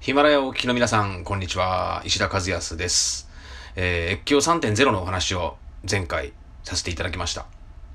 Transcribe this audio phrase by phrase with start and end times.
[0.00, 2.02] ヒマラヤをお聞きの皆さん、こんにちは。
[2.04, 3.28] 石田和康です。
[3.74, 5.56] えー、越境3.0のお話を
[5.90, 6.32] 前回
[6.62, 7.46] させていただきました。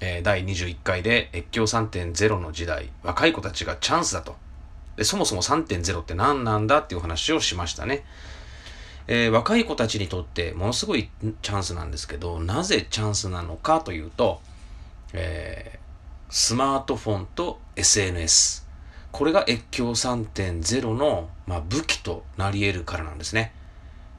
[0.00, 4.36] えー、第21回で越境3.0の時代、若い子たちがチャンスだと。
[4.96, 8.04] でそもそも3.0って何なんだっていう話をしましたね。
[9.08, 11.10] えー、若い子たちにとってものすごい
[11.42, 14.40] チャンスなんですけど、なぜチャンスなのかというと、
[15.14, 18.67] えー、スマートフォンと SNS。
[19.12, 23.52] これが越境3.0の、まあ、武器となり得るからなんですね。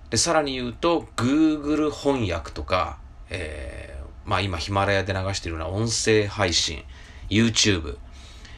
[0.09, 2.97] で、さらに言うと、Google 翻訳とか、
[3.29, 6.83] えー、まあ今ヒマラヤで流しているような音声配信、
[7.29, 7.97] YouTube、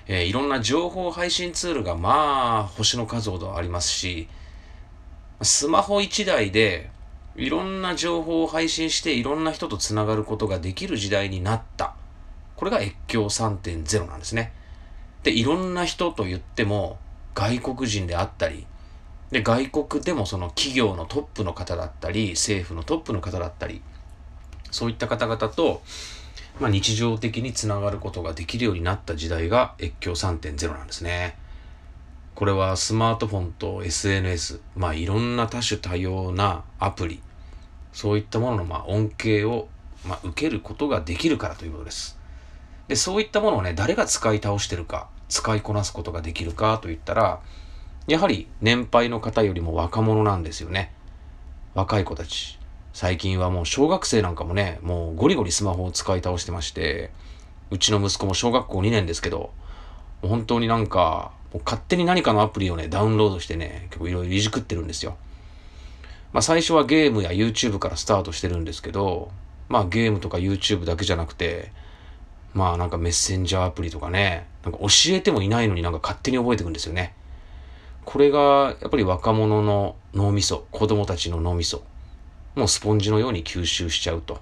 [0.08, 4.28] えー、いろんな情報配信ツールがまあ星の数ほどありますし、
[5.42, 6.90] スマホ1台で
[7.36, 11.96] いろんな情報を配信していろんな人とつながることができる時代になった。
[12.56, 14.54] これが越境3.0なんですね。
[15.24, 16.98] で、いろんな人と言っても、
[17.34, 18.66] 外国人であったり、
[19.32, 23.82] で、外国でもその企業のトップの方だったり、政府のトップの方だったり、
[24.72, 25.82] そういった方々と、
[26.60, 31.38] まあ、日常的につながることができるようになった時代が越境3.0なんですね。
[32.36, 37.22] これはスマートフォンと SNS、まあいろんな多種多様なアプリ、
[37.94, 39.68] そういったもののまあ恩恵を
[40.06, 42.18] まあ受けることができるからということです。
[42.88, 47.40] で、そういったものをね、誰が使い倒してるか、使いこなすことができるかといったら、
[48.06, 50.92] やはり年配の方よりも若者なんですよね。
[51.74, 52.60] 若い子たち。
[52.94, 57.12] 最近はもう小学生なんかもね、もうゴリゴリスマホを使い倒してまして、
[57.70, 59.52] うちの息子も小学校2年ですけど、
[60.22, 65.16] 本当になんか、もう勝手に何かのアプリをね、ダウンロードしてね、結構いろいろいじくってるんですよ。
[66.34, 69.32] まあ最初はゲームや YouTube からスタートしてるんですけど、
[69.70, 71.72] まあゲームとか YouTube だけじゃなくて、
[72.54, 77.14] まあなんかメッセンジャーアプリとかね、なんか教えてもいないのになんか勝手に覚えていくんですよね。
[78.06, 81.84] これがやっぱり若者の脳みそ、子供たちの脳みそ、
[82.56, 84.40] もうスポンジのように吸収しちゃうと。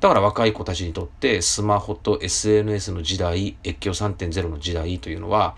[0.00, 5.56] だから若い子たちにとってスマホと SNS の時代、越境3.0の時代というのは、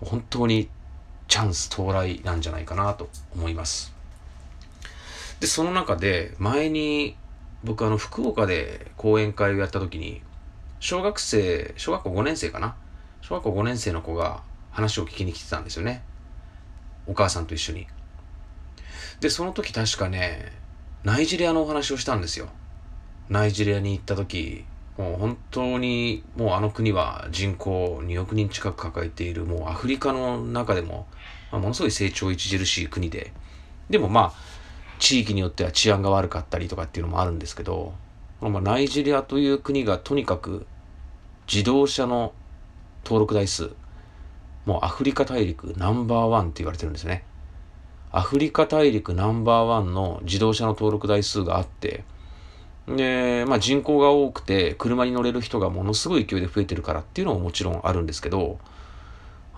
[0.00, 0.68] 本当に
[1.28, 3.92] チャンス到来なんじゃないかなと思います。
[5.40, 7.16] で、その中で前に
[7.64, 10.22] 僕あの福岡で講演会をやった時に
[10.84, 12.76] 小学生、小学校5年生かな？
[13.22, 16.02] 小学校5年生の子が話を聞きに来てたんですよね。
[17.06, 17.86] お母さんと一緒に。
[19.18, 20.52] で、その時確かね、
[21.02, 22.50] ナイジェリアのお話をしたんですよ。
[23.30, 24.66] ナイジェリアに行った時、
[24.98, 31.06] もう本当にもうあの国は人口2億人近く抱えているもうアフリカの中でも、
[31.50, 33.32] まあ、ものすごい成長著しい国で、
[33.88, 34.32] でもまあ
[34.98, 37.94] 地域によっては治安が悪かったりとかっていうのもあるんですけど
[38.40, 40.66] この、まあ、ナイジェリアという国がとにかく
[41.50, 42.32] 自動車の
[43.04, 43.70] 登録台数、
[44.64, 47.24] もうアフリカ大陸ナンバーワンって言われてるんですね。
[48.12, 52.04] アフリカ大陸ナンバーワンの自動車の登録台数があって、
[52.86, 58.58] で、まあ人口が多くて車に乗れる人がものすごい勢いで増えてるからっていうのももちろんあるんですけど、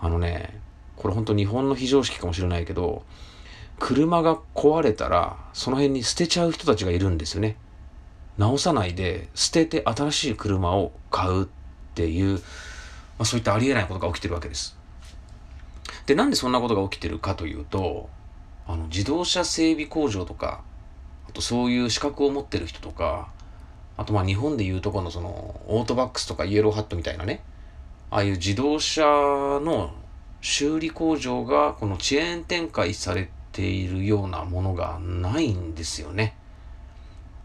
[0.01, 0.61] あのね、
[0.97, 3.05] これ本当日本の非常識かもしれないけど、
[3.79, 7.57] 車が壊れたらその辺に捨てちゃう人たちがいるんですよね。
[8.39, 11.49] 直さないで捨てて新しい車を買う
[11.97, 12.41] ていう、ま
[13.21, 14.77] あ、そういったありえないことが起きてるわけです。
[16.05, 18.09] で、なんでそんなことが起きてるかというと、
[18.67, 20.63] あの、自動車整備工場とか、
[21.29, 23.29] あとそういう資格を持ってる人とか、
[23.97, 27.43] あとまあ日本でいうとこのその、オートバックスとかイエローハットみたいなね、
[28.11, 29.95] ああいう自動車の
[30.41, 36.37] 修理工場がこのチェーン展開されているようなものがないんですよね。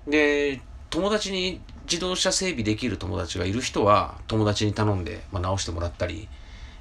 [0.07, 6.29] で、友達に自動車整備できる友達がいる人は友達に頼んで、まあ、直してもらったり、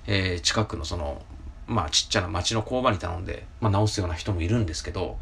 [0.07, 1.21] えー、近くのその
[1.67, 5.19] まあちっちゃな町の工場に頼んで、まあ、直すような人もいるんですけど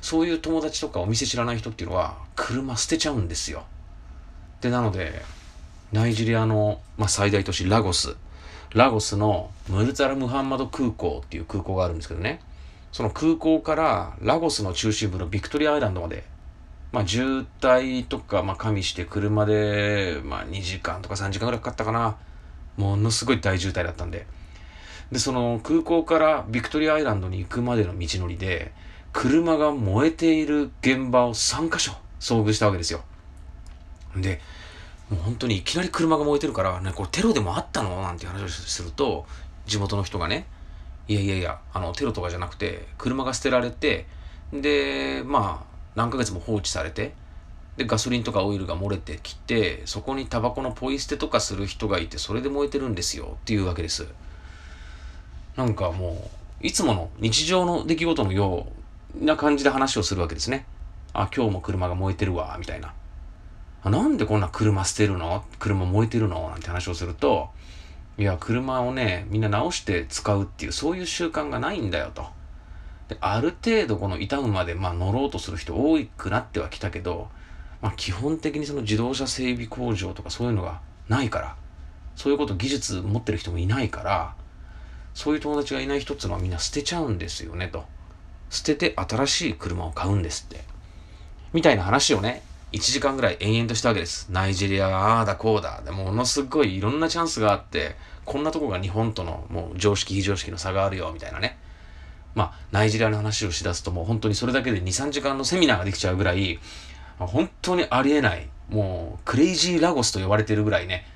[0.00, 3.66] そういう友達とかお店知らない人っていうのは車捨てちゃうんですよ。
[4.62, 5.20] でなので
[5.92, 8.16] ナイジェリアの、まあ、最大都市ラゴス。
[8.72, 12.40] ラゴスのムルザラ・ムハンマド空港っていう空港があるんですけどね。
[12.90, 16.24] その空港からラゴスの中心部のビクトリアアイランドまで
[16.92, 22.16] まあ、渋滞とか、まあ、加味して車で、まあ、2時間とか3時間ぐらいかかったかな。
[22.76, 24.26] ものすごい大渋滞だったんで。
[25.10, 28.72] で、その空港からビクトリアアイランドに行くまでの道のりで、
[29.12, 33.02] 車が燃えている現場を3カ所遭遇したわけですよ。
[34.16, 34.40] で、
[35.08, 38.02] もう本当にいきなり車が燃えてるから、ね、これテロでもあったの？
[38.02, 39.26] なんて話をすると、
[39.66, 40.46] 地元の人がね、
[41.08, 44.06] いやいやいや、あの、テロとかじゃなくて、車が捨てられて、
[44.52, 47.14] で、まあ、何ヶ月も放置されて
[47.76, 54.06] でガソリンとかオイルが漏れてきてそこにタバコのポイ捨てとかする人がいてそれで燃えてるんですよっていうわけです
[55.56, 56.30] なんかも
[56.62, 58.68] ういつもの日常の出来事のよ
[59.20, 60.66] うな感じで話をするわけですね。
[61.12, 62.92] あ、今日も車が燃えてるわ、みたいな。
[63.84, 65.44] なんでこんな車捨てるの？
[65.58, 66.50] 車燃えてるの？
[66.50, 67.50] なんて話をすると、
[68.18, 72.26] いや、車をね、みんな直して使うっていう、そういう習慣がないんだよと。
[73.08, 77.28] で、ある程度この傷むまで、まあ乗ろうとする人多くなってはきたけど、
[77.80, 81.56] まあ基本的にその自動車整備工場とかそういうのがないから、
[82.16, 84.34] そういうこと技術持ってる人もいないから、
[85.14, 87.84] そういう友達がいない人っていうのはみんな捨てちゃうんですよねと。
[88.50, 90.64] 捨てて新しい車を買うんですって。
[91.52, 92.42] みたいな話をね、
[92.72, 94.28] 1時間ぐらい延々としたわけです。
[94.30, 95.80] ナイジェリアがああだこうだ。
[95.84, 101.58] でものすごいいろんなチャンスがあって、こんなとこが日本とのもう常識非常識の差があるよ、みたいなね。
[102.36, 106.60] まあ、ナイジェリアの話をしだすともう本当にそれだけで2、3時間のセミナーができちゃうぐらい、
[107.18, 111.06] 本当にありえない、もうクレイジーラゴスと呼ばれてるぐらいね、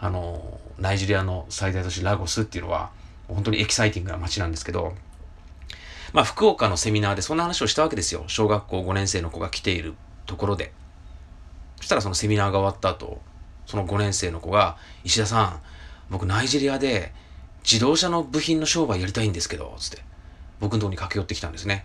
[0.00, 2.90] あの、ナイジェリアの最大都市ラゴスっていうのは、
[3.28, 4.94] 本当にエキサイティングな街なんですけど、
[6.14, 8.24] まあ、福岡のセミナーでそんな話をしたわけですよ。
[8.26, 9.94] 小学校5年生の子が来ている
[10.24, 10.72] ところで。
[11.76, 13.20] そしたらそのセミナーが終わった後、
[13.66, 15.60] その5年生の子が、石田さん、
[16.10, 17.12] 僕ナイジェリアで
[17.64, 20.02] 自動車の部品の商売やりたいんですけど、つって、
[20.62, 21.84] 僕のとこに駆け寄ってきたんですね。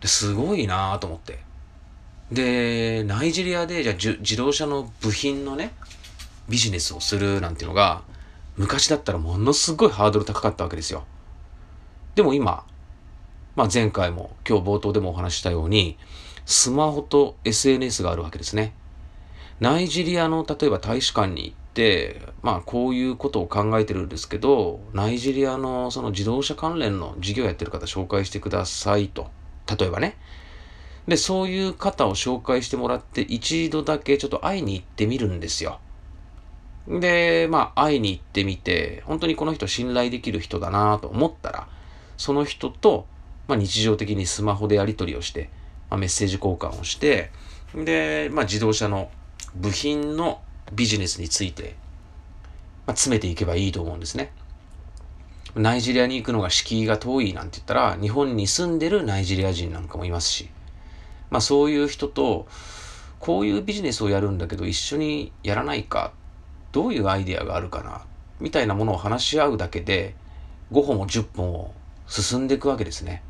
[0.00, 1.40] ですごいなぁと思って。
[2.32, 5.74] で、ナイジェリアでじゃあ自動車の部品のね、
[6.48, 8.02] ビジネスをするなんていうのが、
[8.56, 11.04] 昔だったらものすごいハードル高かったわけですよ。
[12.14, 12.64] でも今、
[13.56, 15.98] まあ前回も今日冒頭でもお話したように、
[16.46, 18.72] スマホと SNS があるわけですね。
[19.60, 21.56] ナイジェリアの例えば大使館に行っ、
[22.42, 29.30] まあこういうことを考えてるんですけど、ナイジェリアのその自動車関連の事業やってる方紹介してくださいと。
[29.78, 30.16] 例えばね。
[31.06, 35.78] で、そういう方を紹介してもらって一度だけちょっと会いに行ってみるんですよ。
[36.88, 41.68] で、まあ会いに行ってみて、本当にこの人信頼できる人だなと思ったら、
[42.16, 43.06] その人と、
[43.48, 45.50] まあ、日常的にスマホでやり取りをして、
[45.90, 47.30] まあ、メッセージ交換をして、
[47.74, 49.10] で、まあ、自動車の
[49.54, 50.40] 部品の
[50.72, 51.76] ビジネスについて、
[52.86, 54.32] まあ、詰めていけばいいと思うんですね。
[55.54, 60.50] ナイジェリアに行くのが敷居が遠いなんて言ったら、日本に住んでるナイジェリア人なんかもいますし、
[61.30, 62.46] まあそういう人と、
[63.20, 66.12] こういうビジネスをやるんだけど一緒にやらないか、
[66.72, 68.04] どういうアイデアがあるかな、
[68.38, 70.14] みたいなものを話し合うだけで、
[70.72, 71.72] 5歩も10本を
[72.06, 73.22] 進んでいくわけですね。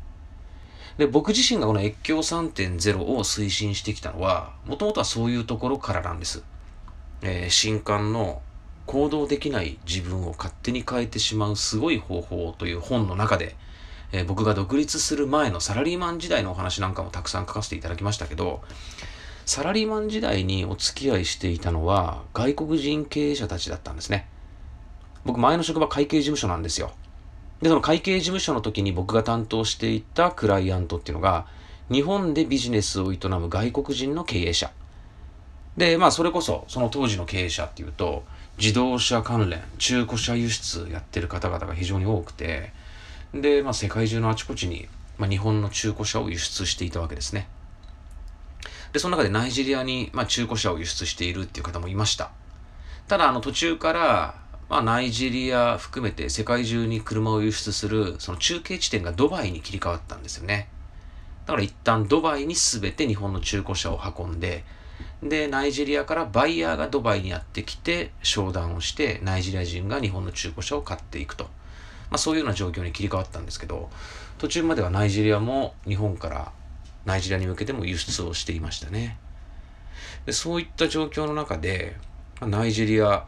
[0.97, 6.43] で、僕自身がこの越境3.0を推進してきたのは、もともとはそういうところからなんです。
[7.21, 8.41] えー、新刊の
[8.85, 13.55] 行動できない自分を勝手に変えてしまうすごい方法という本の中で、
[14.11, 18.61] えー、僕が独立する前のサラリーマン時代のお話なんかもたくさん書かせていただきましたけど、
[19.45, 24.27] サラリーマン時代にお付き合いしていたのは外国人経営者たちだったんですね。
[25.25, 26.91] 僕前の職場会計事務所なんですよ。
[27.61, 31.47] で、その会計事務所の時に僕が担当していたクライアントっていうのが、
[31.91, 34.71] 日本でビジネスを営む外国人の経営者。
[35.77, 38.25] で、まあそれこそ、その当時の経営者っていうと、
[38.57, 42.73] 自動車関連、中古車輸出やってる方々が非常に多くて、
[43.33, 44.87] で、まあ世界中のあちこちに、
[45.17, 47.47] まあ、日本の中古車を輸出していたわけですね。
[48.93, 52.31] で、その中でナイジェリアに、まあ、中古車を輸出しているっていう方もいました。
[53.07, 54.35] ただ、あの途中から、
[54.69, 60.67] まあ、ナイジェリア含めて世界中に車を輸出するその中継地点がドバイに切り替わったんですよね。
[61.45, 64.65] だから一旦ドバイに全て日本の中古車を運んで、
[65.23, 71.45] で、ナイジェリアからバイヤーがドバイにやってきて商談をして、ナイジェリア人が日本の中古車を買っていくと。
[72.09, 73.89] まあそういうような状況に切り替わったんですけど、
[74.37, 76.51] 途中まではナイジェリアも日本から
[77.05, 79.17] ナイジェリアに向けても輸出をしていましたね。
[80.25, 81.95] でそういった状況の中で、
[82.41, 83.25] ナイジェリア、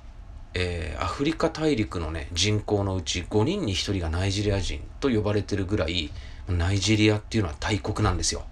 [0.53, 6.11] えー、アフリカ大陸のね、人口のうち5人に1人がナイジェリア人と呼ばれてるぐらい、
[6.47, 8.43] ナイジェリアっていうのは大国なんですよ。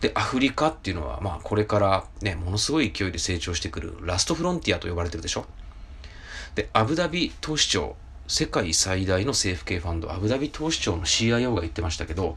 [0.00, 5.46] で、アフリカっていうのは、まあ、これからね、ものすごい勢いで成長してくるラストフロンティアと呼ばれてるでしょ？
[6.54, 7.96] で、アブダビ投資庁、
[8.28, 12.36] 世界最大の政府系ファンド、アブダビ投資庁の CIO が言ってましたけど、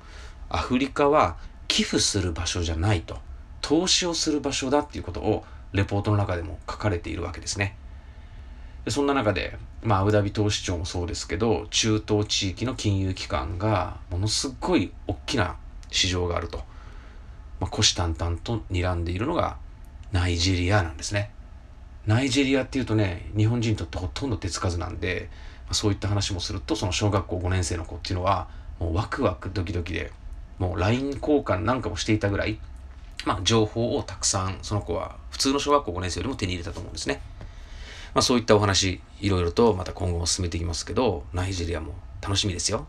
[0.50, 1.38] アフリカは
[1.68, 3.18] 寄付する場所じゃないと、
[3.62, 7.75] 投資をする場所だっていうことを、レポートの中でも書かれているわけですね。
[8.88, 15.58] そんな中で、まあ、アブダビ投資庁もそうですけど、中東地域の金融機関が、ものすごい大きな
[15.92, 16.63] 市場があると。
[17.60, 19.58] まあ、虎視眈々と睨んでいるのが、
[20.12, 21.32] ナイジェリアなんですね。
[22.06, 25.30] ナイジェリアっていうとね、日本人にとってほとんど手つかずなんで、
[25.66, 28.48] まあ、そういった話もすると、その小学校5年生の子っていうのは、
[28.80, 30.12] もうワクワクドキドキで、
[30.58, 32.60] もう LINE 交換なんかもしていたぐらい、
[33.25, 37.22] まあ、情報をたくさん、その子は普通の小学校5年生よりも手に入れたと思うんですね。
[38.13, 42.88] まあ、そういったお話、いろいろとまた今後も進めていきますけど、ナイジェリアも楽しみですよ。